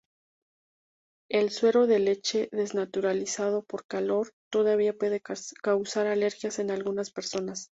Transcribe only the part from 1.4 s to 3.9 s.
suero de leche desnaturalizado por